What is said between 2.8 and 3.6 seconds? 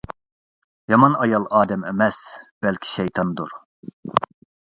شەيتاندۇر.